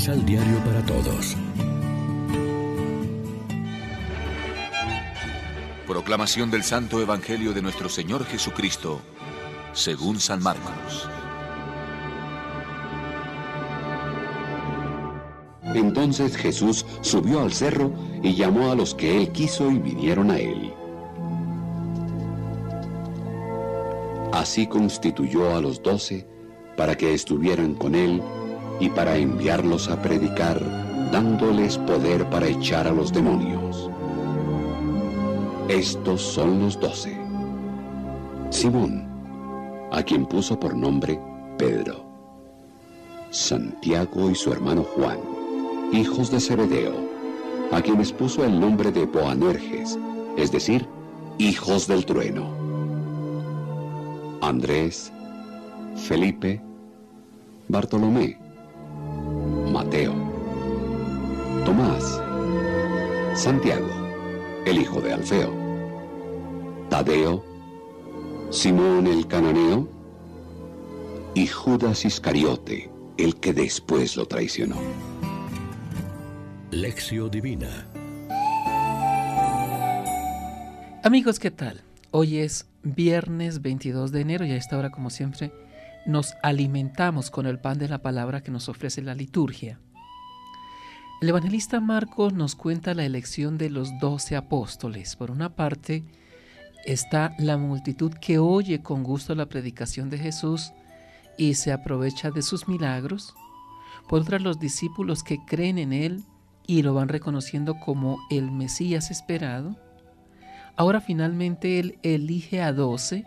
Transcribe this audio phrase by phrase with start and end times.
[0.00, 1.36] Misal Diario para Todos.
[5.86, 9.02] Proclamación del Santo Evangelio de nuestro Señor Jesucristo,
[9.74, 11.06] según San Marcos.
[15.74, 20.38] Entonces Jesús subió al cerro y llamó a los que él quiso y vinieron a
[20.38, 20.72] él.
[24.32, 26.26] Así constituyó a los doce
[26.74, 28.22] para que estuvieran con él
[28.80, 30.60] y para enviarlos a predicar,
[31.12, 33.90] dándoles poder para echar a los demonios.
[35.68, 37.16] Estos son los doce.
[38.50, 39.06] Simón,
[39.92, 41.20] a quien puso por nombre
[41.58, 42.04] Pedro.
[43.30, 45.18] Santiago y su hermano Juan,
[45.92, 46.94] hijos de Zebedeo,
[47.70, 49.96] a quienes puso el nombre de Boanerges,
[50.36, 50.88] es decir,
[51.38, 52.50] hijos del trueno.
[54.40, 55.12] Andrés,
[55.94, 56.60] Felipe,
[57.68, 58.36] Bartolomé,
[59.90, 60.14] Mateo,
[61.64, 62.22] Tomás,
[63.34, 63.88] Santiago,
[64.64, 65.52] el hijo de Alfeo,
[66.88, 67.44] Tadeo,
[68.50, 69.88] Simón el cananeo.
[71.34, 72.88] Y Judas Iscariote,
[73.18, 74.76] el que después lo traicionó.
[76.70, 77.88] Lección Divina.
[81.02, 81.82] Amigos, ¿qué tal?
[82.12, 85.50] Hoy es viernes 22 de enero y a esta hora, como siempre,
[86.06, 89.78] nos alimentamos con el pan de la palabra que nos ofrece la liturgia.
[91.20, 95.16] El evangelista Marcos nos cuenta la elección de los doce apóstoles.
[95.16, 96.02] Por una parte
[96.86, 100.72] está la multitud que oye con gusto la predicación de Jesús
[101.36, 103.34] y se aprovecha de sus milagros.
[104.08, 106.24] Por otra los discípulos que creen en Él
[106.66, 109.76] y lo van reconociendo como el Mesías esperado.
[110.76, 113.24] Ahora finalmente Él elige a doce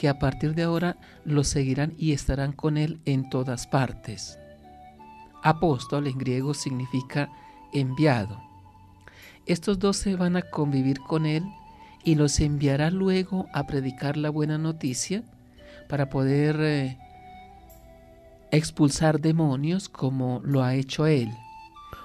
[0.00, 4.38] que a partir de ahora lo seguirán y estarán con él en todas partes.
[5.42, 7.28] Apóstol en griego significa
[7.74, 8.40] enviado.
[9.44, 11.44] Estos dos se van a convivir con él
[12.02, 15.22] y los enviará luego a predicar la buena noticia
[15.86, 16.96] para poder eh,
[18.52, 21.28] expulsar demonios como lo ha hecho él.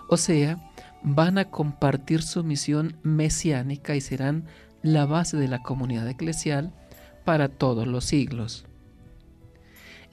[0.09, 0.57] O sea,
[1.01, 4.43] van a compartir su misión mesiánica y serán
[4.81, 6.73] la base de la comunidad eclesial
[7.25, 8.65] para todos los siglos.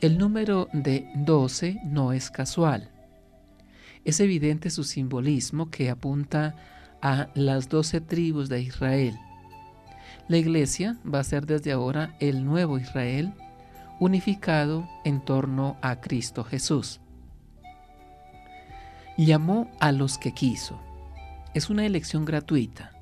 [0.01, 2.91] El número de 12 no es casual.
[4.05, 6.57] Es evidente su simbolismo que apunta
[7.01, 9.17] a las doce tribus de Israel.
[10.27, 13.33] La iglesia va a ser desde ahora el nuevo Israel,
[14.01, 17.01] unificado en torno a Cristo Jesús.
[19.17, 20.81] Llamó a los que quiso.
[21.55, 23.02] Es una elección gratuita.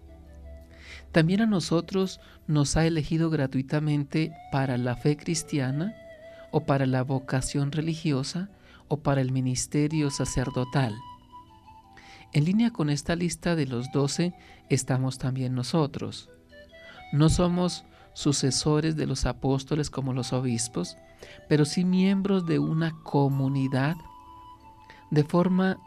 [1.12, 5.94] También a nosotros nos ha elegido gratuitamente para la fe cristiana
[6.52, 8.48] o para la vocación religiosa
[8.88, 10.94] o para el ministerio sacerdotal.
[12.32, 14.34] En línea con esta lista de los doce
[14.68, 16.28] estamos también nosotros.
[17.12, 17.84] No somos
[18.14, 20.96] sucesores de los apóstoles como los obispos,
[21.48, 23.96] pero sí miembros de una comunidad,
[25.10, 25.78] de forma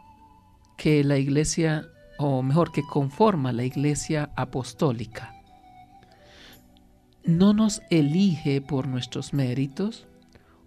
[0.76, 1.86] que la iglesia
[2.26, 5.34] o mejor que conforma la iglesia apostólica.
[7.22, 10.06] No nos elige por nuestros méritos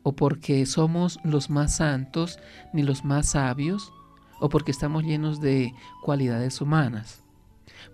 [0.03, 2.38] o porque somos los más santos
[2.73, 3.91] ni los más sabios
[4.40, 5.73] o porque estamos llenos de
[6.03, 7.23] cualidades humanas.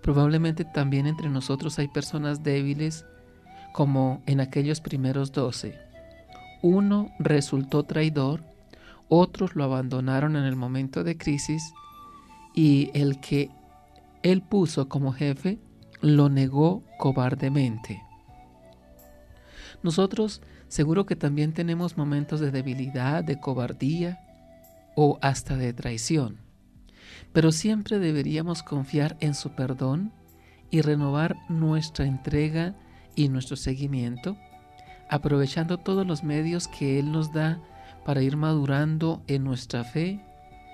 [0.02, 3.06] Probablemente también entre nosotros hay personas débiles
[3.72, 5.78] como en aquellos primeros doce.
[6.60, 8.42] Uno resultó traidor,
[9.08, 11.72] otros lo abandonaron en el momento de crisis
[12.54, 13.50] y el que
[14.22, 15.58] él puso como jefe
[16.00, 18.02] lo negó cobardemente.
[19.82, 24.20] Nosotros seguro que también tenemos momentos de debilidad, de cobardía
[24.96, 26.38] o hasta de traición,
[27.32, 30.12] pero siempre deberíamos confiar en su perdón
[30.70, 32.74] y renovar nuestra entrega
[33.14, 34.36] y nuestro seguimiento,
[35.08, 37.60] aprovechando todos los medios que Él nos da
[38.04, 40.20] para ir madurando en nuestra fe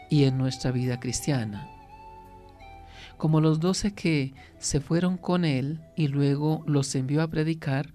[0.08, 1.79] y en nuestra vida cristiana.
[3.20, 7.92] Como los doce que se fueron con él y luego los envió a predicar,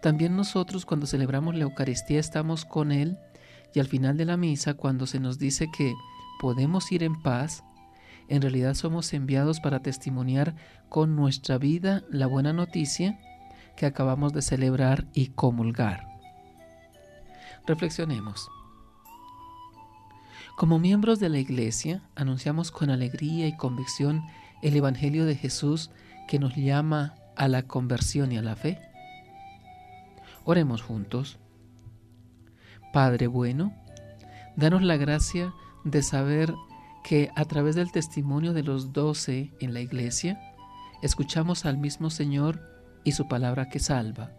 [0.00, 3.18] también nosotros cuando celebramos la Eucaristía estamos con él
[3.74, 5.92] y al final de la misa cuando se nos dice que
[6.40, 7.62] podemos ir en paz,
[8.28, 10.56] en realidad somos enviados para testimoniar
[10.88, 13.20] con nuestra vida la buena noticia
[13.76, 16.06] que acabamos de celebrar y comulgar.
[17.66, 18.48] Reflexionemos.
[20.58, 24.24] Como miembros de la Iglesia, anunciamos con alegría y convicción
[24.60, 25.92] el Evangelio de Jesús
[26.26, 28.80] que nos llama a la conversión y a la fe.
[30.42, 31.38] Oremos juntos.
[32.92, 33.72] Padre bueno,
[34.56, 36.52] danos la gracia de saber
[37.04, 40.40] que a través del testimonio de los doce en la iglesia,
[41.02, 42.60] escuchamos al mismo Señor
[43.04, 44.32] y su palabra que salva.